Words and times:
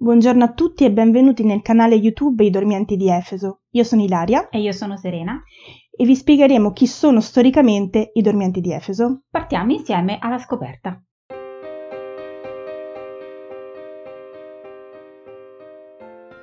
Buongiorno 0.00 0.44
a 0.44 0.52
tutti 0.52 0.84
e 0.84 0.92
benvenuti 0.92 1.42
nel 1.42 1.60
canale 1.60 1.96
YouTube 1.96 2.44
I 2.44 2.50
Dormienti 2.50 2.94
di 2.94 3.10
Efeso. 3.10 3.62
Io 3.70 3.82
sono 3.82 4.00
Ilaria. 4.00 4.48
E 4.48 4.60
io 4.60 4.70
sono 4.70 4.96
Serena. 4.96 5.42
E 5.90 6.04
vi 6.04 6.14
spiegheremo 6.14 6.70
chi 6.70 6.86
sono 6.86 7.20
storicamente 7.20 8.12
i 8.14 8.22
Dormienti 8.22 8.60
di 8.60 8.72
Efeso. 8.72 9.22
Partiamo 9.28 9.72
insieme 9.72 10.18
alla 10.20 10.38
scoperta. 10.38 11.02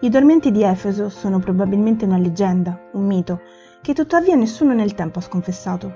I 0.01 0.09
Dormienti 0.09 0.51
di 0.51 0.61
Efeso 0.61 1.07
sono 1.07 1.39
probabilmente 1.39 2.03
una 2.03 2.17
leggenda, 2.17 2.89
un 2.91 3.05
mito, 3.05 3.39
che 3.81 3.93
tuttavia 3.93 4.35
nessuno 4.35 4.73
nel 4.73 4.95
tempo 4.95 5.19
ha 5.19 5.21
sconfessato. 5.21 5.93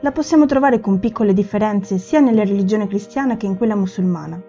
La 0.00 0.10
possiamo 0.10 0.46
trovare 0.46 0.80
con 0.80 0.98
piccole 0.98 1.32
differenze 1.32 1.98
sia 1.98 2.18
nella 2.18 2.42
religione 2.42 2.88
cristiana 2.88 3.36
che 3.36 3.46
in 3.46 3.56
quella 3.56 3.76
musulmana. 3.76 4.47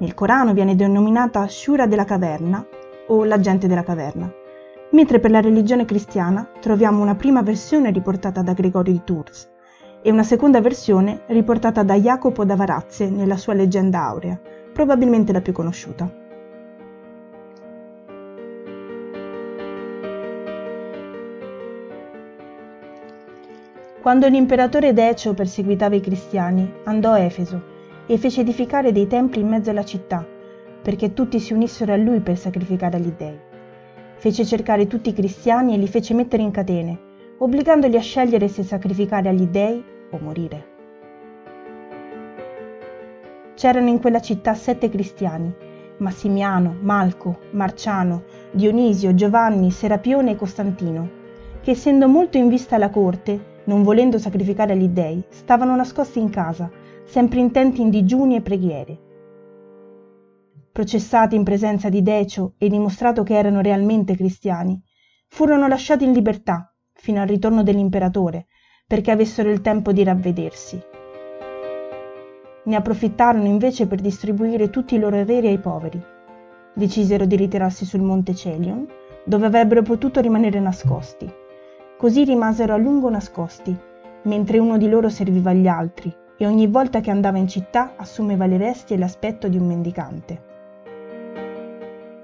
Nel 0.00 0.14
Corano 0.14 0.52
viene 0.52 0.76
denominata 0.76 1.48
Shura 1.48 1.86
della 1.86 2.04
caverna 2.04 2.64
o 3.08 3.24
la 3.24 3.40
gente 3.40 3.66
della 3.66 3.82
caverna, 3.82 4.32
mentre 4.92 5.18
per 5.18 5.32
la 5.32 5.40
religione 5.40 5.84
cristiana 5.84 6.48
troviamo 6.60 7.02
una 7.02 7.16
prima 7.16 7.42
versione 7.42 7.90
riportata 7.90 8.40
da 8.42 8.52
Gregorio 8.52 8.92
di 8.92 9.00
Tours 9.02 9.50
e 10.00 10.12
una 10.12 10.22
seconda 10.22 10.60
versione 10.60 11.22
riportata 11.26 11.82
da 11.82 11.94
Jacopo 11.94 12.44
da 12.44 12.54
Varazze 12.54 13.10
nella 13.10 13.36
sua 13.36 13.54
leggenda 13.54 14.04
aurea, 14.04 14.38
probabilmente 14.72 15.32
la 15.32 15.40
più 15.40 15.52
conosciuta. 15.52 16.08
Quando 24.00 24.28
l'imperatore 24.28 24.92
Decio 24.92 25.34
perseguitava 25.34 25.96
i 25.96 26.00
cristiani, 26.00 26.72
andò 26.84 27.10
a 27.10 27.18
Efeso 27.18 27.76
e 28.10 28.16
fece 28.16 28.40
edificare 28.40 28.90
dei 28.90 29.06
templi 29.06 29.42
in 29.42 29.48
mezzo 29.48 29.68
alla 29.68 29.84
città, 29.84 30.26
perché 30.82 31.12
tutti 31.12 31.38
si 31.38 31.52
unissero 31.52 31.92
a 31.92 31.96
lui 31.96 32.20
per 32.20 32.38
sacrificare 32.38 32.96
agli 32.96 33.12
dei. 33.16 33.38
Fece 34.16 34.46
cercare 34.46 34.86
tutti 34.86 35.10
i 35.10 35.12
cristiani 35.12 35.74
e 35.74 35.76
li 35.76 35.86
fece 35.86 36.14
mettere 36.14 36.42
in 36.42 36.50
catene, 36.50 36.98
obbligandoli 37.38 37.96
a 37.96 38.00
scegliere 38.00 38.48
se 38.48 38.62
sacrificare 38.62 39.28
agli 39.28 39.46
dei 39.46 39.84
o 40.10 40.18
morire. 40.18 40.66
C'erano 43.54 43.88
in 43.88 44.00
quella 44.00 44.20
città 44.20 44.54
sette 44.54 44.88
cristiani, 44.88 45.54
Massimiano, 45.98 46.76
Malco, 46.80 47.40
Marciano, 47.50 48.22
Dionisio, 48.52 49.14
Giovanni, 49.14 49.70
Serapione 49.70 50.30
e 50.30 50.36
Costantino, 50.36 51.10
che 51.60 51.72
essendo 51.72 52.08
molto 52.08 52.38
in 52.38 52.48
vista 52.48 52.76
alla 52.76 52.88
corte, 52.88 53.56
non 53.64 53.82
volendo 53.82 54.16
sacrificare 54.18 54.72
agli 54.72 54.88
dei, 54.88 55.22
stavano 55.28 55.76
nascosti 55.76 56.20
in 56.20 56.30
casa, 56.30 56.70
sempre 57.08 57.40
intenti 57.40 57.80
in 57.80 57.88
digiuni 57.88 58.36
e 58.36 58.42
preghiere. 58.42 58.98
Processati 60.70 61.36
in 61.36 61.42
presenza 61.42 61.88
di 61.88 62.02
Decio 62.02 62.52
e 62.58 62.68
dimostrato 62.68 63.22
che 63.22 63.34
erano 63.34 63.62
realmente 63.62 64.14
cristiani, 64.14 64.78
furono 65.26 65.66
lasciati 65.68 66.04
in 66.04 66.12
libertà 66.12 66.70
fino 66.92 67.22
al 67.22 67.26
ritorno 67.26 67.62
dell'imperatore, 67.62 68.48
perché 68.86 69.10
avessero 69.10 69.48
il 69.50 69.62
tempo 69.62 69.90
di 69.92 70.04
ravvedersi. 70.04 70.78
Ne 72.64 72.76
approfittarono 72.76 73.46
invece 73.46 73.86
per 73.86 74.02
distribuire 74.02 74.68
tutti 74.68 74.94
i 74.94 74.98
loro 74.98 75.18
averi 75.18 75.46
ai 75.46 75.58
poveri. 75.58 76.00
Decisero 76.74 77.24
di 77.24 77.36
ritirarsi 77.36 77.86
sul 77.86 78.02
monte 78.02 78.34
Celion, 78.34 78.86
dove 79.24 79.46
avrebbero 79.46 79.80
potuto 79.80 80.20
rimanere 80.20 80.60
nascosti. 80.60 81.26
Così 81.96 82.24
rimasero 82.24 82.74
a 82.74 82.76
lungo 82.76 83.08
nascosti, 83.08 83.74
mentre 84.24 84.58
uno 84.58 84.76
di 84.76 84.90
loro 84.90 85.08
serviva 85.08 85.50
agli 85.50 85.66
altri, 85.66 86.14
e 86.38 86.46
ogni 86.46 86.68
volta 86.68 87.00
che 87.00 87.10
andava 87.10 87.36
in 87.36 87.48
città 87.48 87.94
assumeva 87.96 88.46
le 88.46 88.56
vesti 88.56 88.94
e 88.94 88.98
l'aspetto 88.98 89.48
di 89.48 89.58
un 89.58 89.66
mendicante. 89.66 90.46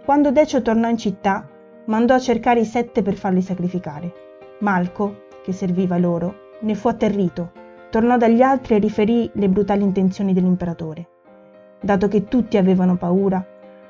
Quando 0.04 0.30
Decio 0.30 0.62
tornò 0.62 0.88
in 0.88 0.96
città, 0.96 1.48
mandò 1.86 2.14
a 2.14 2.20
cercare 2.20 2.60
i 2.60 2.64
sette 2.64 3.02
per 3.02 3.14
farli 3.14 3.42
sacrificare. 3.42 4.12
Malco, 4.60 5.24
che 5.42 5.52
serviva 5.52 5.98
loro, 5.98 6.52
ne 6.60 6.74
fu 6.74 6.88
atterrito, 6.88 7.50
tornò 7.90 8.16
dagli 8.16 8.40
altri 8.40 8.76
e 8.76 8.78
riferì 8.78 9.28
le 9.34 9.48
brutali 9.48 9.82
intenzioni 9.82 10.32
dell'imperatore. 10.32 11.08
Dato 11.80 12.08
che 12.08 12.24
tutti 12.24 12.56
avevano 12.56 12.96
paura, 12.96 13.44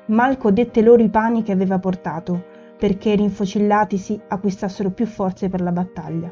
Malco 0.07 0.51
dette 0.51 0.81
loro 0.81 1.01
i 1.01 1.09
pani 1.09 1.43
che 1.43 1.51
aveva 1.51 1.79
portato, 1.79 2.43
perché 2.77 3.15
rinfocillatisi 3.15 4.21
acquistassero 4.27 4.91
più 4.91 5.05
forze 5.05 5.49
per 5.49 5.61
la 5.61 5.71
battaglia. 5.71 6.31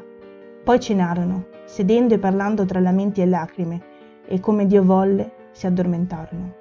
Poi 0.64 0.80
cenarono, 0.80 1.48
sedendo 1.66 2.14
e 2.14 2.18
parlando 2.18 2.64
tra 2.64 2.80
lamenti 2.80 3.20
e 3.20 3.26
lacrime, 3.26 3.82
e 4.24 4.40
come 4.40 4.64
Dio 4.64 4.82
volle 4.82 5.50
si 5.52 5.66
addormentarono. 5.66 6.54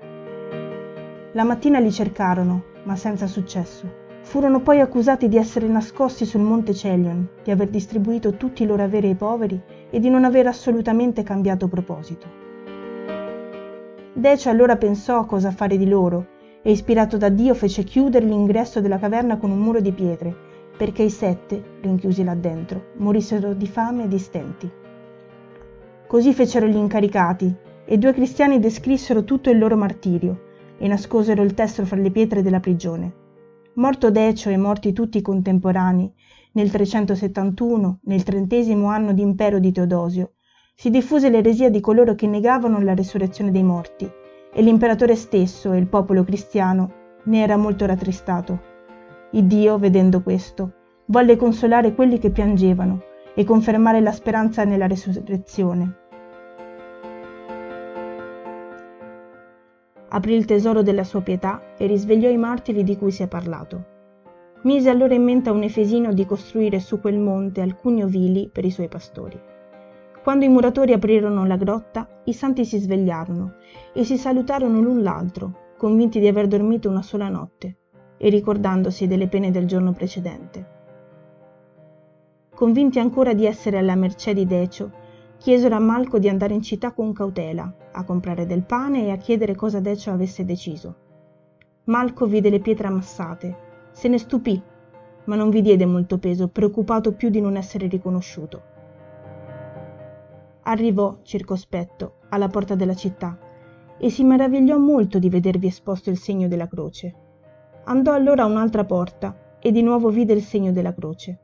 La 1.31 1.45
mattina 1.45 1.79
li 1.79 1.89
cercarono, 1.89 2.63
ma 2.83 2.97
senza 2.97 3.27
successo. 3.27 4.01
Furono 4.23 4.59
poi 4.59 4.81
accusati 4.81 5.29
di 5.29 5.37
essere 5.37 5.67
nascosti 5.67 6.25
sul 6.25 6.41
monte 6.41 6.73
Celion, 6.73 7.29
di 7.45 7.51
aver 7.51 7.69
distribuito 7.69 8.33
tutti 8.33 8.63
i 8.63 8.65
loro 8.65 8.83
averi 8.83 9.07
ai 9.07 9.15
poveri 9.15 9.61
e 9.89 9.99
di 10.01 10.09
non 10.09 10.25
aver 10.25 10.47
assolutamente 10.47 11.23
cambiato 11.23 11.69
proposito. 11.69 12.27
Decio 14.11 14.49
allora 14.49 14.75
pensò 14.75 15.19
a 15.19 15.25
cosa 15.25 15.51
fare 15.51 15.77
di 15.77 15.87
loro 15.87 16.27
e 16.61 16.71
ispirato 16.71 17.15
da 17.15 17.29
Dio 17.29 17.53
fece 17.53 17.83
chiudere 17.83 18.25
l'ingresso 18.25 18.81
della 18.81 18.99
caverna 18.99 19.37
con 19.37 19.49
un 19.49 19.59
muro 19.59 19.79
di 19.79 19.93
pietre 19.93 20.51
perché 20.77 21.03
i 21.03 21.09
sette, 21.09 21.77
rinchiusi 21.81 22.23
là 22.23 22.35
dentro, 22.35 22.91
morissero 22.97 23.53
di 23.53 23.67
fame 23.67 24.05
e 24.05 24.07
di 24.07 24.19
stenti. 24.19 24.71
Così 26.07 26.33
fecero 26.33 26.67
gli 26.67 26.75
incaricati, 26.75 27.55
e 27.85 27.97
due 27.97 28.13
cristiani 28.13 28.59
descrissero 28.59 29.23
tutto 29.23 29.49
il 29.49 29.57
loro 29.57 29.75
martirio, 29.75 30.51
e 30.77 30.87
nascosero 30.87 31.43
il 31.43 31.53
testo 31.53 31.85
fra 31.85 31.97
le 31.97 32.11
pietre 32.11 32.41
della 32.41 32.59
prigione. 32.59 33.13
Morto 33.75 34.11
Decio 34.11 34.49
e 34.49 34.57
morti 34.57 34.93
tutti 34.93 35.17
i 35.17 35.21
contemporanei, 35.21 36.11
nel 36.53 36.69
371, 36.69 37.99
nel 38.03 38.23
trentesimo 38.23 38.87
anno 38.87 39.13
d'impero 39.13 39.59
di 39.59 39.71
Teodosio, 39.71 40.33
si 40.75 40.89
diffuse 40.89 41.29
l'eresia 41.29 41.69
di 41.69 41.79
coloro 41.79 42.15
che 42.15 42.27
negavano 42.27 42.79
la 42.81 42.93
resurrezione 42.93 43.51
dei 43.51 43.63
morti, 43.63 44.09
e 44.53 44.61
l'imperatore 44.61 45.15
stesso 45.15 45.71
e 45.71 45.77
il 45.77 45.87
popolo 45.87 46.23
cristiano 46.23 46.91
ne 47.25 47.41
era 47.41 47.57
molto 47.57 47.85
rattristato. 47.85 48.72
Iddio, 49.35 49.79
vedendo 49.79 50.21
questo, 50.21 50.73
volle 51.05 51.37
consolare 51.37 51.95
quelli 51.95 52.19
che 52.19 52.29
piangevano 52.29 53.01
e 53.33 53.43
confermare 53.43 53.99
la 53.99 54.11
speranza 54.11 54.63
nella 54.63 54.85
resurrezione. 54.85 55.95
Aprì 60.09 60.35
il 60.35 60.45
tesoro 60.45 60.83
della 60.83 61.03
sua 61.03 61.21
pietà 61.21 61.73
e 61.79 61.87
risvegliò 61.87 62.29
i 62.29 62.37
martiri 62.37 62.83
di 62.83 62.95
cui 62.95 63.09
si 63.09 63.23
è 63.23 63.27
parlato. 63.27 63.85
Mise 64.65 64.91
allora 64.91 65.15
in 65.15 65.23
mente 65.23 65.49
a 65.49 65.53
un 65.53 65.63
efesino 65.63 66.13
di 66.13 66.27
costruire 66.27 66.79
su 66.79 66.99
quel 66.99 67.17
monte 67.17 67.61
alcuni 67.61 68.03
ovili 68.03 68.51
per 68.53 68.65
i 68.65 68.69
suoi 68.69 68.87
pastori. 68.87 69.41
Quando 70.21 70.45
i 70.45 70.49
muratori 70.49 70.93
aprirono 70.93 71.47
la 71.47 71.57
grotta, 71.57 72.21
i 72.25 72.33
santi 72.33 72.65
si 72.65 72.77
svegliarono 72.77 73.55
e 73.93 74.03
si 74.03 74.15
salutarono 74.15 74.79
l'un 74.79 75.01
l'altro, 75.01 75.71
convinti 75.75 76.19
di 76.19 76.27
aver 76.27 76.45
dormito 76.45 76.87
una 76.87 77.01
sola 77.01 77.29
notte 77.29 77.77
e 78.23 78.29
ricordandosi 78.29 79.05
delle 79.05 79.27
pene 79.27 79.51
del 79.51 79.67
giorno 79.67 79.91
precedente. 79.91 80.65
Convinti 82.55 82.97
ancora 82.97 83.33
di 83.33 83.45
essere 83.45 83.77
alla 83.77 83.95
mercé 83.95 84.33
di 84.33 84.45
Decio, 84.45 84.91
chiesero 85.37 85.75
a 85.75 85.79
Malco 85.79 86.19
di 86.19 86.29
andare 86.29 86.53
in 86.53 86.61
città 86.61 86.93
con 86.93 87.11
cautela, 87.11 87.69
a 87.91 88.05
comprare 88.05 88.45
del 88.45 88.63
pane 88.63 89.07
e 89.07 89.11
a 89.11 89.17
chiedere 89.17 89.55
cosa 89.55 89.81
Decio 89.81 90.11
avesse 90.11 90.45
deciso. 90.45 90.95
Malco 91.85 92.25
vide 92.25 92.49
le 92.49 92.61
pietre 92.61 92.87
ammassate, 92.87 93.57
se 93.91 94.07
ne 94.07 94.17
stupì, 94.17 94.61
ma 95.25 95.35
non 95.35 95.49
vi 95.49 95.61
diede 95.61 95.85
molto 95.85 96.17
peso, 96.17 96.47
preoccupato 96.47 97.11
più 97.11 97.27
di 97.27 97.41
non 97.41 97.57
essere 97.57 97.87
riconosciuto. 97.87 98.61
Arrivò, 100.61 101.17
circospetto, 101.23 102.19
alla 102.29 102.47
porta 102.47 102.75
della 102.75 102.95
città 102.95 103.37
e 103.97 104.09
si 104.09 104.23
meravigliò 104.23 104.77
molto 104.77 105.19
di 105.19 105.27
vedervi 105.27 105.67
esposto 105.67 106.09
il 106.09 106.17
segno 106.17 106.47
della 106.47 106.69
croce. 106.69 107.22
Andò 107.85 108.13
allora 108.13 108.43
a 108.43 108.47
un'altra 108.47 108.85
porta 108.85 109.57
e 109.59 109.71
di 109.71 109.81
nuovo 109.81 110.09
vide 110.09 110.31
il 110.31 110.41
segno 110.41 110.71
della 110.71 110.93
croce. 110.93 111.39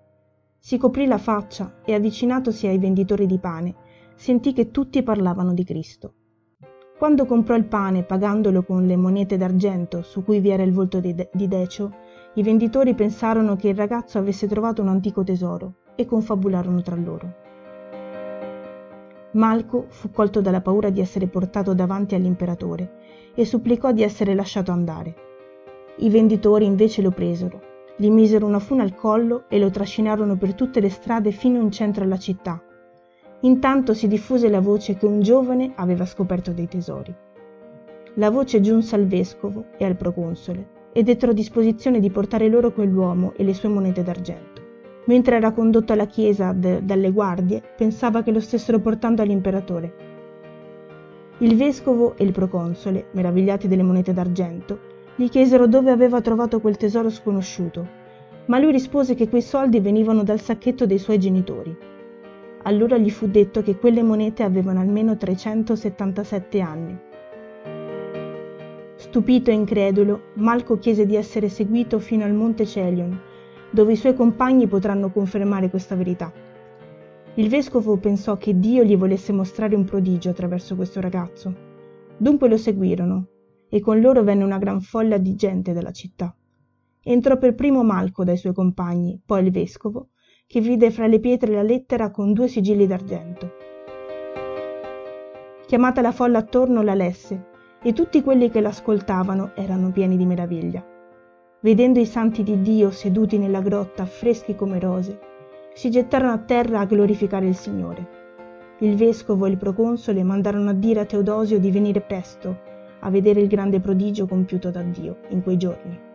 Si 0.58 0.78
coprì 0.78 1.06
la 1.06 1.18
faccia 1.18 1.82
e 1.84 1.94
avvicinatosi 1.94 2.66
ai 2.66 2.78
venditori 2.78 3.26
di 3.26 3.40
pane, 3.40 3.76
sentì 4.16 4.54
che 4.54 4.72
tutti 4.72 5.04
parlavano 5.04 5.54
di 5.54 5.66
Cristo. 5.66 6.14
Quando 6.98 7.26
comprò 7.26 7.56
il 7.56 7.66
pane 7.66 8.04
pagandolo 8.04 8.64
con 8.64 8.86
le 8.86 8.96
monete 8.96 9.36
d'argento 9.36 10.02
su 10.02 10.24
cui 10.24 10.40
vi 10.40 10.50
era 10.50 10.64
il 10.64 10.72
volto 10.72 11.02
di, 11.02 11.14
De- 11.14 11.30
di 11.34 11.48
Decio, 11.48 11.94
i 12.36 12.44
venditori 12.44 12.94
pensarono 12.94 13.58
che 13.58 13.70
il 13.70 13.76
ragazzo 13.76 14.18
avesse 14.18 14.48
trovato 14.48 14.82
un 14.82 14.88
antico 14.88 15.24
tesoro 15.24 15.76
e 15.96 16.06
confabularono 16.06 16.82
tra 16.82 16.96
loro. 16.96 17.34
Malco 19.32 19.86
fu 19.90 20.10
colto 20.12 20.40
dalla 20.40 20.62
paura 20.62 20.90
di 20.90 21.02
essere 21.02 21.28
portato 21.28 21.74
davanti 21.74 22.16
all'imperatore 22.16 23.32
e 23.36 23.46
supplicò 23.46 23.92
di 23.92 24.04
essere 24.04 24.34
lasciato 24.34 24.72
andare. 24.72 25.28
I 26.02 26.10
venditori 26.10 26.64
invece 26.64 27.02
lo 27.02 27.12
presero, 27.12 27.60
gli 27.98 28.10
misero 28.10 28.46
una 28.46 28.60
fune 28.60 28.84
al 28.84 28.96
collo 28.96 29.44
e 29.50 29.60
lo 29.60 29.70
trascinarono 29.70 30.38
per 30.38 30.54
tutte 30.54 30.80
le 30.80 30.90
strade 30.90 31.32
fino 31.32 31.60
in 31.60 31.72
centro 31.72 32.06
alla 32.06 32.18
città. 32.18 32.64
Intanto 33.42 33.94
si 33.94 34.08
diffuse 34.08 34.48
la 34.48 34.62
voce 34.62 34.96
che 34.96 35.06
un 35.06 35.20
giovane 35.20 35.74
aveva 35.76 36.06
scoperto 36.06 36.54
dei 36.54 36.70
tesori. 36.70 37.14
La 38.14 38.30
voce 38.30 38.62
giunse 38.62 38.96
al 38.96 39.08
vescovo 39.08 39.66
e 39.78 39.84
al 39.84 39.98
proconsole 39.98 40.70
e 40.94 41.04
dettero 41.04 41.34
disposizione 41.34 42.00
di 42.00 42.10
portare 42.10 42.48
loro 42.48 42.72
quell'uomo 42.72 43.34
e 43.36 43.44
le 43.44 43.54
sue 43.54 43.68
monete 43.68 44.02
d'argento. 44.02 44.62
Mentre 45.06 45.36
era 45.36 45.52
condotto 45.52 45.92
alla 45.92 46.08
chiesa 46.08 46.54
d- 46.54 46.80
dalle 46.80 47.12
guardie, 47.12 47.62
pensava 47.76 48.24
che 48.24 48.32
lo 48.32 48.40
stessero 48.40 48.80
portando 48.80 49.22
all'imperatore. 49.22 49.94
Il 51.40 51.58
vescovo 51.58 52.16
e 52.16 52.24
il 52.24 52.32
proconsole, 52.32 53.08
meravigliati 53.12 53.68
delle 53.68 53.84
monete 53.84 54.14
d'argento, 54.14 54.98
gli 55.20 55.28
chiesero 55.28 55.68
dove 55.68 55.92
aveva 55.92 56.22
trovato 56.22 56.62
quel 56.62 56.78
tesoro 56.78 57.10
sconosciuto, 57.10 57.86
ma 58.46 58.58
lui 58.58 58.72
rispose 58.72 59.16
che 59.16 59.28
quei 59.28 59.42
soldi 59.42 59.82
venivano 59.82 60.24
dal 60.24 60.40
sacchetto 60.40 60.86
dei 60.86 60.98
suoi 60.98 61.20
genitori. 61.20 61.78
Allora 62.64 62.98
gli 62.98 63.10
fu 63.10 63.28
detto 63.28 63.62
che 63.62 63.76
quelle 63.76 64.02
monete 64.02 64.44
avevano 64.44 64.80
almeno 64.80 65.18
377 65.18 66.62
anni. 66.62 66.98
Stupito 68.96 69.50
e 69.50 69.56
incredulo, 69.56 70.22
Malco 70.36 70.78
chiese 70.78 71.06
di 71.06 71.18
essere 71.18 71.50
seguito 71.50 72.00
fino 72.00 72.24
al 72.24 72.34
monte 72.34 72.66
Celion, 72.66 73.20
dove 73.72 73.92
i 73.92 73.98
suoi 73.98 74.14
compagni 74.14 74.68
potranno 74.68 75.12
confermare 75.12 75.70
questa 75.70 75.96
verità. 75.96 76.32
Il 77.34 77.50
vescovo 77.50 77.98
pensò 77.98 78.38
che 78.38 78.58
Dio 78.58 78.86
gli 78.86 78.96
volesse 78.96 79.34
mostrare 79.34 79.76
un 79.76 79.84
prodigio 79.84 80.30
attraverso 80.30 80.78
questo 80.78 81.02
ragazzo. 81.02 81.54
Dunque 82.16 82.48
lo 82.48 82.56
seguirono, 82.56 83.26
e 83.70 83.80
con 83.80 84.02
loro 84.02 84.24
venne 84.24 84.44
una 84.44 84.58
gran 84.58 84.82
folla 84.82 85.18
di 85.18 85.36
gente 85.36 85.74
della 85.74 85.92
città. 85.92 86.36
Entrò 87.04 87.38
per 87.38 87.56
primo 87.56 87.84
Malco 87.84 88.24
dai 88.24 88.38
suoi 88.38 88.54
compagni, 88.54 89.22
poi 89.24 89.46
il 89.46 89.52
vescovo, 89.52 90.10
che 90.48 90.60
vide 90.60 90.92
fra 90.92 91.06
le 91.08 91.20
pietre 91.20 91.54
la 91.54 91.62
lettera 91.62 92.10
con 92.10 92.34
due 92.34 92.48
sigilli 92.48 92.88
d'argento. 92.88 93.52
Chiamata 95.68 96.02
la 96.02 96.12
folla 96.12 96.40
attorno 96.40 96.82
la 96.82 96.96
lesse, 96.96 97.46
e 97.82 97.94
tutti 97.94 98.22
quelli 98.22 98.50
che 98.50 98.60
l'ascoltavano 98.60 99.52
erano 99.56 99.92
pieni 99.92 100.18
di 100.18 100.26
meraviglia. 100.26 100.84
Vedendo 101.62 102.00
i 102.00 102.06
santi 102.06 102.44
di 102.44 102.62
Dio 102.62 102.90
seduti 102.90 103.38
nella 103.38 103.62
grotta 103.62 104.06
freschi 104.06 104.56
come 104.56 104.80
rose, 104.80 105.20
si 105.74 105.90
gettarono 105.90 106.34
a 106.34 106.40
terra 106.40 106.80
a 106.80 106.86
glorificare 106.86 107.48
il 107.48 107.56
Signore. 107.56 108.18
Il 108.80 108.96
vescovo 108.96 109.46
e 109.46 109.50
il 109.50 109.58
proconsole 109.58 110.24
mandarono 110.24 110.72
a 110.72 110.74
dire 110.74 111.02
a 111.02 111.06
Teodosio 111.06 111.60
di 111.60 111.70
venire 111.70 112.02
presto 112.02 112.78
a 113.00 113.10
vedere 113.10 113.42
il 113.42 113.48
grande 113.48 113.80
prodigio 113.80 114.26
compiuto 114.26 114.72
da 114.72 114.82
Dio 114.82 115.18
in 115.30 115.42
quei 115.42 115.58
giorni. 115.58 116.08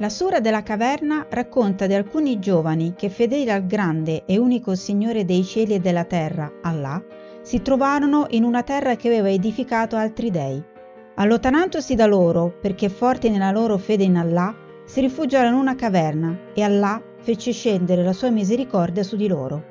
La 0.00 0.08
sura 0.08 0.40
della 0.40 0.62
caverna 0.62 1.26
racconta 1.28 1.86
di 1.86 1.92
alcuni 1.92 2.38
giovani 2.38 2.94
che, 2.96 3.10
fedeli 3.10 3.50
al 3.50 3.66
grande 3.66 4.24
e 4.24 4.38
unico 4.38 4.74
Signore 4.74 5.26
dei 5.26 5.44
cieli 5.44 5.74
e 5.74 5.78
della 5.78 6.04
terra, 6.04 6.50
Allah, 6.62 7.04
si 7.42 7.60
trovarono 7.60 8.24
in 8.30 8.44
una 8.44 8.62
terra 8.62 8.96
che 8.96 9.08
aveva 9.08 9.28
edificato 9.28 9.96
altri 9.96 10.30
dei. 10.30 10.69
Allontanandosi 11.20 11.94
da 11.94 12.06
loro, 12.06 12.50
perché 12.62 12.88
forti 12.88 13.28
nella 13.28 13.50
loro 13.50 13.76
fede 13.76 14.04
in 14.04 14.16
Allah, 14.16 14.56
si 14.86 15.00
rifugiarono 15.00 15.56
in 15.56 15.60
una 15.60 15.74
caverna 15.74 16.34
e 16.54 16.62
Allah 16.62 17.02
fece 17.18 17.52
scendere 17.52 18.02
la 18.02 18.14
sua 18.14 18.30
misericordia 18.30 19.02
su 19.02 19.16
di 19.16 19.28
loro. 19.28 19.62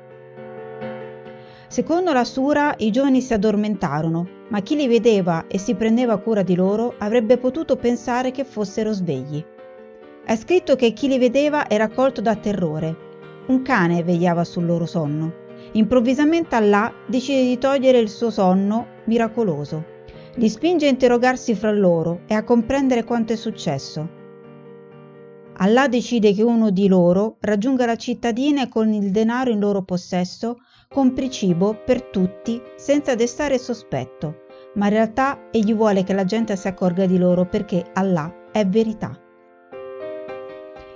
Secondo 1.66 2.12
la 2.12 2.22
sura, 2.22 2.72
i 2.78 2.92
giovani 2.92 3.20
si 3.20 3.34
addormentarono, 3.34 4.28
ma 4.50 4.60
chi 4.60 4.76
li 4.76 4.86
vedeva 4.86 5.48
e 5.48 5.58
si 5.58 5.74
prendeva 5.74 6.18
cura 6.18 6.42
di 6.42 6.54
loro 6.54 6.94
avrebbe 6.98 7.36
potuto 7.36 7.74
pensare 7.74 8.30
che 8.30 8.44
fossero 8.44 8.92
svegli. 8.92 9.44
È 10.24 10.36
scritto 10.36 10.76
che 10.76 10.92
chi 10.92 11.08
li 11.08 11.18
vedeva 11.18 11.68
era 11.68 11.88
colto 11.88 12.20
da 12.20 12.36
terrore. 12.36 12.96
Un 13.48 13.62
cane 13.62 14.04
vegliava 14.04 14.44
sul 14.44 14.66
loro 14.66 14.86
sonno. 14.86 15.32
Improvvisamente 15.72 16.54
Allah 16.54 16.92
decide 17.08 17.42
di 17.42 17.58
togliere 17.58 17.98
il 17.98 18.08
suo 18.08 18.30
sonno 18.30 18.86
miracoloso. 19.06 19.98
Li 20.40 20.48
spinge 20.48 20.86
a 20.86 20.88
interrogarsi 20.88 21.54
fra 21.54 21.70
loro 21.70 22.20
e 22.26 22.32
a 22.32 22.44
comprendere 22.44 23.04
quanto 23.04 23.34
è 23.34 23.36
successo. 23.36 24.08
Allah 25.58 25.86
decide 25.86 26.32
che 26.32 26.42
uno 26.42 26.70
di 26.70 26.88
loro 26.88 27.36
raggiunga 27.40 27.84
la 27.84 27.96
cittadina 27.96 28.66
con 28.70 28.90
il 28.90 29.10
denaro 29.10 29.50
in 29.50 29.60
loro 29.60 29.82
possesso 29.82 30.56
compri 30.88 31.30
cibo 31.30 31.76
per 31.84 32.04
tutti 32.04 32.58
senza 32.74 33.14
destare 33.14 33.58
sospetto, 33.58 34.44
ma 34.76 34.86
in 34.86 34.92
realtà 34.92 35.50
egli 35.50 35.74
vuole 35.74 36.04
che 36.04 36.14
la 36.14 36.24
gente 36.24 36.56
si 36.56 36.68
accorga 36.68 37.04
di 37.04 37.18
loro 37.18 37.44
perché 37.44 37.84
Allah 37.92 38.48
è 38.50 38.66
verità 38.66 39.14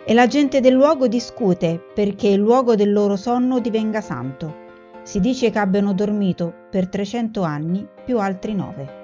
e 0.06 0.14
la 0.14 0.26
gente 0.26 0.60
del 0.60 0.72
luogo 0.72 1.06
discute 1.06 1.82
perché 1.94 2.28
il 2.28 2.40
luogo 2.40 2.76
del 2.76 2.92
loro 2.92 3.16
sonno 3.16 3.58
divenga 3.58 4.00
santo. 4.00 4.62
Si 5.02 5.20
dice 5.20 5.50
che 5.50 5.58
abbiano 5.58 5.92
dormito 5.92 6.52
per 6.70 6.88
300 6.88 7.42
anni 7.42 7.86
più 8.06 8.18
altri 8.18 8.54
nove. 8.54 9.03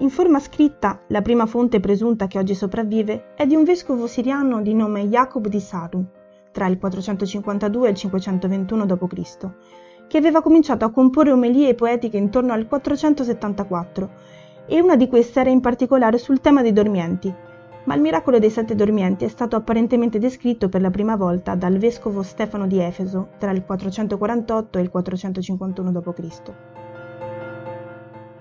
In 0.00 0.10
forma 0.10 0.38
scritta, 0.38 1.00
la 1.08 1.22
prima 1.22 1.44
fonte 1.46 1.80
presunta 1.80 2.28
che 2.28 2.38
oggi 2.38 2.54
sopravvive 2.54 3.34
è 3.34 3.46
di 3.46 3.56
un 3.56 3.64
vescovo 3.64 4.06
siriano 4.06 4.62
di 4.62 4.72
nome 4.72 5.08
Jacob 5.08 5.48
di 5.48 5.58
Saru, 5.58 6.04
tra 6.52 6.66
il 6.68 6.78
452 6.78 7.88
e 7.88 7.90
il 7.90 7.96
521 7.96 8.86
d.C., 8.86 9.48
che 10.06 10.18
aveva 10.18 10.40
cominciato 10.40 10.84
a 10.84 10.92
comporre 10.92 11.32
omelie 11.32 11.74
poetiche 11.74 12.16
intorno 12.16 12.52
al 12.52 12.68
474 12.68 14.10
e 14.66 14.80
una 14.80 14.94
di 14.94 15.08
queste 15.08 15.40
era 15.40 15.50
in 15.50 15.60
particolare 15.60 16.16
sul 16.18 16.40
tema 16.40 16.62
dei 16.62 16.72
dormienti, 16.72 17.34
ma 17.82 17.94
il 17.96 18.00
miracolo 18.00 18.38
dei 18.38 18.50
sette 18.50 18.76
dormienti 18.76 19.24
è 19.24 19.28
stato 19.28 19.56
apparentemente 19.56 20.20
descritto 20.20 20.68
per 20.68 20.80
la 20.80 20.90
prima 20.90 21.16
volta 21.16 21.56
dal 21.56 21.76
vescovo 21.76 22.22
Stefano 22.22 22.68
di 22.68 22.78
Efeso 22.78 23.30
tra 23.36 23.50
il 23.50 23.64
448 23.64 24.78
e 24.78 24.80
il 24.80 24.90
451 24.90 25.90
d.C. 25.90 26.77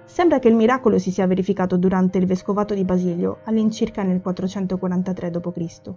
Sembra 0.07 0.39
che 0.39 0.47
il 0.47 0.55
miracolo 0.55 0.97
si 0.99 1.11
sia 1.11 1.27
verificato 1.27 1.75
durante 1.75 2.17
il 2.17 2.25
vescovato 2.25 2.73
di 2.73 2.85
Basilio, 2.85 3.39
all'incirca 3.43 4.03
nel 4.03 4.21
443 4.21 5.29
d.C. 5.29 5.93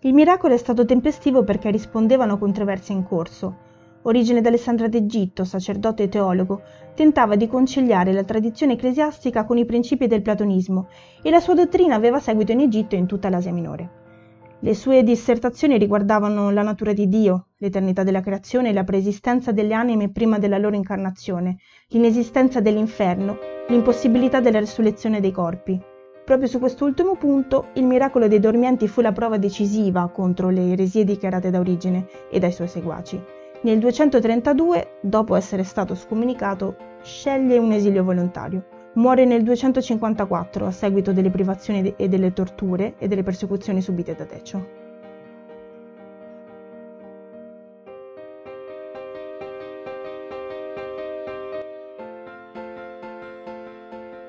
Il 0.00 0.12
miracolo 0.12 0.52
è 0.52 0.58
stato 0.58 0.84
tempestivo 0.84 1.42
perché 1.42 1.70
rispondevano 1.70 2.38
controversie 2.38 2.94
in 2.94 3.02
corso, 3.02 3.56
origine 4.02 4.42
d'Alessandria 4.42 4.90
d'Egitto, 4.90 5.44
sacerdote 5.44 6.02
e 6.04 6.08
teologo, 6.10 6.60
tentava 6.94 7.34
di 7.34 7.48
conciliare 7.48 8.12
la 8.12 8.24
tradizione 8.24 8.74
ecclesiastica 8.74 9.44
con 9.44 9.56
i 9.56 9.64
principi 9.64 10.06
del 10.06 10.22
platonismo 10.22 10.88
e 11.22 11.30
la 11.30 11.40
sua 11.40 11.54
dottrina 11.54 11.94
aveva 11.94 12.20
seguito 12.20 12.52
in 12.52 12.60
Egitto 12.60 12.94
e 12.94 12.98
in 12.98 13.06
tutta 13.06 13.30
l'Asia 13.30 13.52
minore. 13.52 13.99
Le 14.62 14.74
sue 14.74 15.02
dissertazioni 15.02 15.78
riguardavano 15.78 16.50
la 16.50 16.60
natura 16.60 16.92
di 16.92 17.08
Dio, 17.08 17.46
l'eternità 17.56 18.02
della 18.02 18.20
creazione 18.20 18.68
e 18.68 18.72
la 18.74 18.84
preesistenza 18.84 19.52
delle 19.52 19.72
anime 19.72 20.10
prima 20.10 20.38
della 20.38 20.58
loro 20.58 20.76
incarnazione, 20.76 21.56
l'inesistenza 21.88 22.60
dell'inferno, 22.60 23.38
l'impossibilità 23.68 24.40
della 24.40 24.58
resurrezione 24.58 25.20
dei 25.20 25.32
corpi. 25.32 25.80
Proprio 26.26 26.46
su 26.46 26.58
quest'ultimo 26.58 27.16
punto, 27.16 27.68
il 27.72 27.86
miracolo 27.86 28.28
dei 28.28 28.38
dormienti 28.38 28.86
fu 28.86 29.00
la 29.00 29.12
prova 29.12 29.38
decisiva 29.38 30.10
contro 30.12 30.50
le 30.50 30.72
eresie 30.72 31.04
dichiarate 31.04 31.48
da 31.48 31.58
Origine 31.58 32.06
e 32.30 32.38
dai 32.38 32.52
suoi 32.52 32.68
seguaci. 32.68 33.18
Nel 33.62 33.78
232, 33.78 34.98
dopo 35.00 35.36
essere 35.36 35.64
stato 35.64 35.94
scomunicato, 35.94 36.76
sceglie 37.02 37.56
un 37.56 37.72
esilio 37.72 38.04
volontario. 38.04 38.62
Muore 38.92 39.24
nel 39.24 39.44
254 39.44 40.66
a 40.66 40.70
seguito 40.72 41.12
delle 41.12 41.30
privazioni 41.30 41.94
e 41.96 42.08
delle 42.08 42.32
torture 42.32 42.94
e 42.98 43.06
delle 43.06 43.22
persecuzioni 43.22 43.80
subite 43.80 44.16
da 44.16 44.24
Decio. 44.24 44.66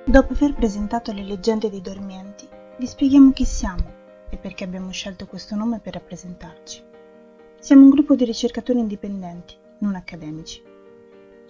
Dopo 0.05 0.33
aver 0.33 0.53
presentato 0.53 1.11
le 1.11 1.23
leggende 1.23 1.71
dei 1.71 1.81
dormienti, 1.81 2.47
vi 2.77 2.85
spieghiamo 2.85 3.31
chi 3.31 3.45
siamo 3.45 3.99
e 4.29 4.37
perché 4.37 4.63
abbiamo 4.63 4.91
scelto 4.91 5.25
questo 5.25 5.55
nome 5.55 5.79
per 5.79 5.93
rappresentarci. 5.93 6.83
Siamo 7.59 7.83
un 7.83 7.89
gruppo 7.89 8.13
di 8.13 8.25
ricercatori 8.25 8.77
indipendenti, 8.77 9.55
non 9.79 9.95
accademici. 9.95 10.70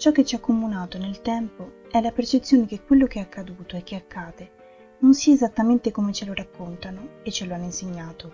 Ciò 0.02 0.12
che 0.12 0.26
ci 0.26 0.34
ha 0.34 0.40
accomunato 0.40 0.98
nel 0.98 1.22
tempo 1.22 1.74
è 1.92 2.02
la 2.02 2.12
percezione 2.12 2.66
che 2.66 2.82
quello 2.82 3.06
che 3.06 3.20
è 3.20 3.22
accaduto 3.22 3.76
e 3.76 3.84
che 3.84 3.94
accade 3.94 4.52
non 5.02 5.14
sia 5.14 5.36
esattamente 5.36 5.92
come 5.92 6.12
ce 6.12 6.26
lo 6.26 6.34
raccontano 6.34 7.22
e 7.22 7.30
ce 7.30 7.46
lo 7.46 7.54
hanno 7.54 7.66
insegnato, 7.66 8.34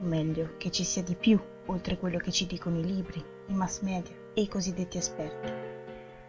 o 0.00 0.04
meglio, 0.04 0.54
che 0.56 0.70
ci 0.70 0.84
sia 0.84 1.02
di 1.02 1.16
più 1.16 1.36
oltre 1.66 1.98
quello 1.98 2.18
che 2.18 2.30
ci 2.30 2.46
dicono 2.46 2.78
i 2.78 2.84
libri, 2.84 3.20
i 3.48 3.52
mass 3.54 3.80
media 3.80 4.14
e 4.34 4.42
i 4.42 4.48
cosiddetti 4.48 4.98
esperti. 4.98 5.50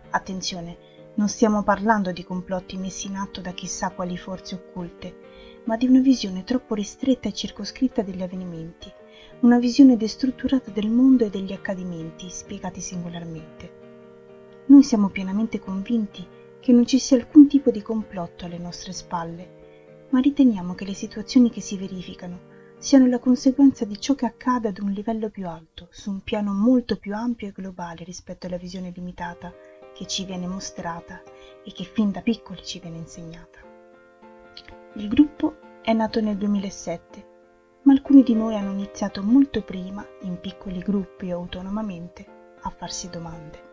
Attenzione, 0.10 0.78
non 1.14 1.30
stiamo 1.30 1.62
parlando 1.62 2.12
di 2.12 2.24
complotti 2.24 2.76
messi 2.76 3.06
in 3.06 3.18
atto 3.18 3.40
da 3.40 3.52
chissà 3.52 3.92
quali 3.92 4.18
forze 4.18 4.56
occulte, 4.56 5.16
ma 5.66 5.78
di 5.78 5.86
una 5.86 6.00
visione 6.00 6.44
troppo 6.44 6.74
ristretta 6.74 7.28
e 7.28 7.34
circoscritta 7.34 8.02
degli 8.02 8.24
avvenimenti 8.24 8.92
una 9.42 9.60
visione 9.60 9.96
destrutturata 9.96 10.72
del 10.72 10.90
mondo 10.90 11.24
e 11.24 11.30
degli 11.30 11.54
accadimenti 11.54 12.32
spiegati 12.32 12.82
singolarmente. 12.82 13.81
Noi 14.66 14.84
siamo 14.84 15.10
pienamente 15.10 15.60
convinti 15.60 16.26
che 16.60 16.72
non 16.72 16.86
ci 16.86 17.00
sia 17.00 17.18
alcun 17.18 17.48
tipo 17.48 17.72
di 17.72 17.82
complotto 17.82 18.46
alle 18.46 18.60
nostre 18.60 18.94
spalle, 18.94 20.08
ma 20.10 20.20
riteniamo 20.20 20.76
che 20.76 20.86
le 20.86 20.94
situazioni 20.94 21.50
che 21.50 21.62
si 21.62 21.78
verificano 21.78 22.50
siano 22.78 23.08
la 23.08 23.20
conseguenza 23.20 23.86
di 23.86 24.00
ciò 24.00 24.16
che 24.16 24.26
accade 24.26 24.70
ad 24.70 24.80
un 24.80 24.92
livello 24.92 25.30
più 25.30 25.48
alto, 25.48 25.88
su 25.92 26.10
un 26.10 26.22
piano 26.22 26.54
molto 26.54 26.98
più 26.98 27.14
ampio 27.14 27.48
e 27.48 27.52
globale 27.52 28.04
rispetto 28.04 28.48
alla 28.48 28.58
visione 28.58 28.92
limitata 28.94 29.54
che 29.94 30.08
ci 30.08 30.26
viene 30.26 30.48
mostrata 30.48 31.22
e 31.64 31.72
che 31.72 31.84
fin 31.84 32.12
da 32.12 32.22
piccoli 32.22 32.64
ci 32.64 32.80
viene 32.80 32.98
insegnata. 32.98 33.60
Il 34.94 35.08
gruppo 35.08 35.58
è 35.82 35.94
nato 35.94 36.22
nel 36.22 36.38
2007, 36.38 37.28
ma 37.84 37.94
alcuni 37.94 38.24
di 38.24 38.36
noi 38.36 38.56
hanno 38.56 38.72
iniziato 38.72 39.24
molto 39.24 39.62
prima, 39.62 40.06
in 40.22 40.40
piccoli 40.40 40.80
gruppi 40.80 41.32
o 41.32 41.38
autonomamente, 41.38 42.26
a 42.62 42.70
farsi 42.70 43.10
domande. 43.10 43.71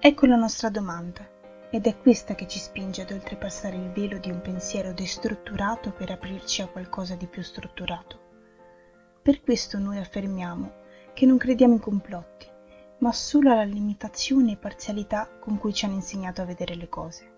Ecco 0.00 0.26
la 0.26 0.36
nostra 0.36 0.68
domanda, 0.68 1.28
ed 1.70 1.88
è 1.88 1.98
questa 1.98 2.36
che 2.36 2.46
ci 2.46 2.60
spinge 2.60 3.02
ad 3.02 3.10
oltrepassare 3.10 3.74
il 3.74 3.90
velo 3.90 4.18
di 4.18 4.30
un 4.30 4.40
pensiero 4.40 4.92
destrutturato 4.92 5.90
per 5.90 6.12
aprirci 6.12 6.62
a 6.62 6.68
qualcosa 6.68 7.16
di 7.16 7.26
più 7.26 7.42
strutturato. 7.42 8.16
Per 9.20 9.40
questo 9.40 9.76
noi 9.80 9.98
affermiamo 9.98 10.72
che 11.14 11.26
non 11.26 11.36
crediamo 11.36 11.74
in 11.74 11.80
complotti, 11.80 12.46
ma 12.98 13.12
solo 13.12 13.50
alla 13.50 13.64
limitazione 13.64 14.52
e 14.52 14.56
parzialità 14.56 15.28
con 15.40 15.58
cui 15.58 15.74
ci 15.74 15.84
hanno 15.84 15.94
insegnato 15.94 16.42
a 16.42 16.46
vedere 16.46 16.76
le 16.76 16.88
cose. 16.88 17.32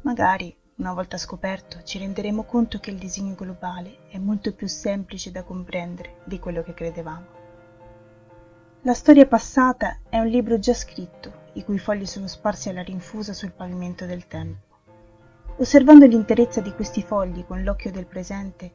Magari, 0.00 0.52
una 0.78 0.94
volta 0.94 1.16
scoperto, 1.16 1.84
ci 1.84 1.98
renderemo 1.98 2.42
conto 2.42 2.80
che 2.80 2.90
il 2.90 2.98
disegno 2.98 3.36
globale 3.36 4.08
è 4.08 4.18
molto 4.18 4.52
più 4.52 4.66
semplice 4.66 5.30
da 5.30 5.44
comprendere 5.44 6.22
di 6.24 6.40
quello 6.40 6.64
che 6.64 6.74
credevamo. 6.74 7.33
La 8.86 8.92
storia 8.92 9.24
passata 9.24 10.00
è 10.10 10.18
un 10.18 10.26
libro 10.26 10.58
già 10.58 10.74
scritto, 10.74 11.48
i 11.54 11.64
cui 11.64 11.78
fogli 11.78 12.04
sono 12.04 12.26
sparsi 12.26 12.68
alla 12.68 12.82
rinfusa 12.82 13.32
sul 13.32 13.52
pavimento 13.52 14.04
del 14.04 14.26
tempo. 14.26 14.76
Osservando 15.56 16.04
l'interezza 16.04 16.60
di 16.60 16.70
questi 16.70 17.00
fogli 17.00 17.46
con 17.46 17.62
l'occhio 17.62 17.90
del 17.90 18.04
presente, 18.04 18.70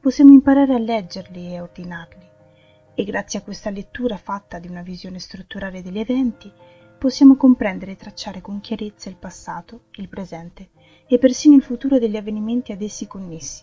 possiamo 0.00 0.32
imparare 0.32 0.72
a 0.72 0.78
leggerli 0.78 1.52
e 1.52 1.60
ordinarli 1.60 2.26
e 2.94 3.04
grazie 3.04 3.40
a 3.40 3.42
questa 3.42 3.68
lettura 3.68 4.16
fatta 4.16 4.58
di 4.58 4.66
una 4.66 4.80
visione 4.80 5.18
strutturale 5.18 5.82
degli 5.82 5.98
eventi 5.98 6.50
possiamo 6.96 7.36
comprendere 7.36 7.92
e 7.92 7.96
tracciare 7.96 8.40
con 8.40 8.60
chiarezza 8.60 9.10
il 9.10 9.16
passato, 9.16 9.88
il 9.96 10.08
presente 10.08 10.70
e 11.06 11.18
persino 11.18 11.54
il 11.54 11.62
futuro 11.62 11.98
degli 11.98 12.16
avvenimenti 12.16 12.72
ad 12.72 12.80
essi 12.80 13.06
connessi. 13.06 13.62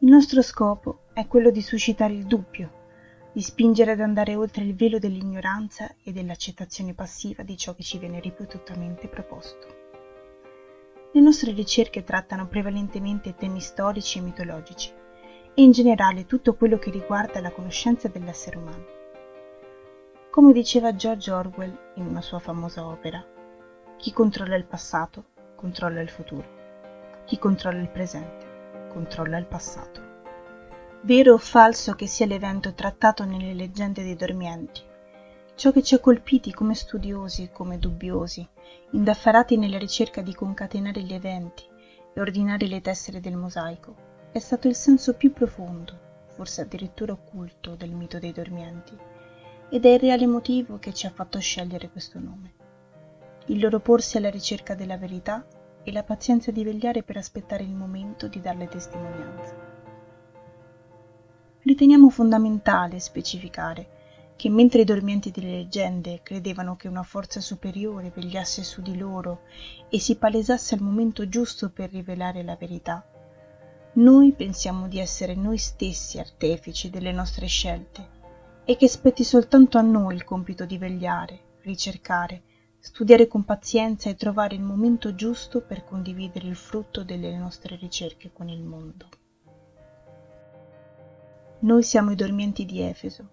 Il 0.00 0.10
nostro 0.10 0.42
scopo 0.42 1.02
è 1.12 1.28
quello 1.28 1.50
di 1.50 1.62
suscitare 1.62 2.14
il 2.14 2.26
dubbio, 2.26 2.78
di 3.32 3.42
spingere 3.42 3.92
ad 3.92 4.00
andare 4.00 4.34
oltre 4.34 4.64
il 4.64 4.74
velo 4.74 4.98
dell'ignoranza 4.98 5.94
e 6.02 6.12
dell'accettazione 6.12 6.94
passiva 6.94 7.42
di 7.42 7.56
ciò 7.56 7.74
che 7.74 7.82
ci 7.82 7.98
viene 7.98 8.20
ripetutamente 8.20 9.08
proposto. 9.08 9.66
Le 11.12 11.20
nostre 11.20 11.52
ricerche 11.52 12.04
trattano 12.04 12.46
prevalentemente 12.46 13.34
temi 13.34 13.60
storici 13.60 14.18
e 14.18 14.22
mitologici, 14.22 14.92
e 15.54 15.62
in 15.62 15.72
generale 15.72 16.26
tutto 16.26 16.54
quello 16.54 16.78
che 16.78 16.90
riguarda 16.90 17.40
la 17.40 17.52
conoscenza 17.52 18.08
dell'essere 18.08 18.56
umano. 18.56 18.84
Come 20.30 20.52
diceva 20.52 20.94
George 20.94 21.30
Orwell 21.30 21.76
in 21.94 22.06
una 22.06 22.20
sua 22.20 22.38
famosa 22.38 22.86
opera, 22.86 23.24
chi 23.96 24.12
controlla 24.12 24.56
il 24.56 24.64
passato 24.64 25.24
controlla 25.56 26.00
il 26.00 26.08
futuro, 26.08 27.22
chi 27.26 27.38
controlla 27.38 27.80
il 27.80 27.90
presente 27.90 28.48
controlla 28.90 29.38
il 29.38 29.46
passato. 29.46 30.09
Vero 31.02 31.32
o 31.32 31.38
falso 31.38 31.94
che 31.94 32.06
sia 32.06 32.26
l'evento 32.26 32.74
trattato 32.74 33.24
nelle 33.24 33.54
leggende 33.54 34.02
dei 34.02 34.16
dormienti, 34.16 34.82
ciò 35.54 35.72
che 35.72 35.82
ci 35.82 35.94
ha 35.94 35.98
colpiti 35.98 36.52
come 36.52 36.74
studiosi, 36.74 37.48
come 37.50 37.78
dubbiosi, 37.78 38.46
indaffarati 38.90 39.56
nella 39.56 39.78
ricerca 39.78 40.20
di 40.20 40.34
concatenare 40.34 41.00
gli 41.00 41.14
eventi 41.14 41.64
e 42.12 42.20
ordinare 42.20 42.66
le 42.66 42.82
tessere 42.82 43.18
del 43.18 43.34
mosaico, 43.34 43.94
è 44.30 44.38
stato 44.38 44.68
il 44.68 44.74
senso 44.74 45.14
più 45.14 45.32
profondo, 45.32 46.26
forse 46.34 46.60
addirittura 46.60 47.12
occulto, 47.12 47.76
del 47.76 47.92
mito 47.92 48.18
dei 48.18 48.32
dormienti, 48.32 48.94
ed 49.70 49.86
è 49.86 49.88
il 49.88 50.00
reale 50.00 50.26
motivo 50.26 50.78
che 50.78 50.92
ci 50.92 51.06
ha 51.06 51.10
fatto 51.10 51.38
scegliere 51.38 51.88
questo 51.88 52.18
nome. 52.18 52.52
Il 53.46 53.58
loro 53.58 53.80
porsi 53.80 54.18
alla 54.18 54.30
ricerca 54.30 54.74
della 54.74 54.98
verità 54.98 55.46
e 55.82 55.92
la 55.92 56.02
pazienza 56.02 56.50
di 56.50 56.62
vegliare 56.62 57.02
per 57.02 57.16
aspettare 57.16 57.62
il 57.62 57.74
momento 57.74 58.28
di 58.28 58.38
darle 58.42 58.68
testimonianza. 58.68 59.69
Riteniamo 61.62 62.08
fondamentale 62.08 63.00
specificare 63.00 63.98
che 64.34 64.48
mentre 64.48 64.80
i 64.80 64.84
dormienti 64.84 65.30
delle 65.30 65.50
leggende 65.50 66.20
credevano 66.22 66.74
che 66.74 66.88
una 66.88 67.02
forza 67.02 67.42
superiore 67.42 68.10
vegliasse 68.14 68.62
su 68.62 68.80
di 68.80 68.96
loro 68.96 69.42
e 69.90 70.00
si 70.00 70.16
palesasse 70.16 70.74
al 70.74 70.80
momento 70.80 71.28
giusto 71.28 71.68
per 71.68 71.90
rivelare 71.90 72.42
la 72.42 72.56
verità, 72.56 73.06
noi 73.92 74.32
pensiamo 74.32 74.88
di 74.88 74.98
essere 74.98 75.34
noi 75.34 75.58
stessi 75.58 76.18
artefici 76.18 76.88
delle 76.88 77.12
nostre 77.12 77.46
scelte 77.46 78.08
e 78.64 78.76
che 78.76 78.88
spetti 78.88 79.22
soltanto 79.22 79.76
a 79.76 79.82
noi 79.82 80.14
il 80.14 80.24
compito 80.24 80.64
di 80.64 80.78
vegliare, 80.78 81.58
ricercare, 81.64 82.42
studiare 82.78 83.26
con 83.26 83.44
pazienza 83.44 84.08
e 84.08 84.14
trovare 84.14 84.54
il 84.54 84.62
momento 84.62 85.14
giusto 85.14 85.60
per 85.60 85.84
condividere 85.84 86.48
il 86.48 86.56
frutto 86.56 87.04
delle 87.04 87.36
nostre 87.36 87.76
ricerche 87.76 88.30
con 88.32 88.48
il 88.48 88.62
mondo. 88.62 89.19
Noi 91.62 91.82
siamo 91.82 92.10
i 92.10 92.14
dormienti 92.14 92.64
di 92.64 92.80
Efeso 92.80 93.28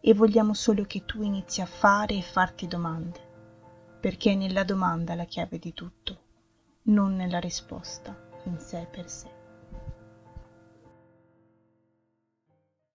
e 0.00 0.12
vogliamo 0.12 0.54
solo 0.54 0.82
che 0.82 1.04
tu 1.04 1.22
inizi 1.22 1.60
a 1.60 1.66
fare 1.66 2.14
e 2.14 2.22
farti 2.22 2.66
domande, 2.66 3.20
perché 4.00 4.32
è 4.32 4.34
nella 4.34 4.64
domanda 4.64 5.14
la 5.14 5.24
chiave 5.24 5.60
di 5.60 5.72
tutto, 5.72 6.18
non 6.84 7.14
nella 7.14 7.38
risposta 7.38 8.16
in 8.46 8.58
sé 8.58 8.88
per 8.90 9.08
sé. 9.08 9.39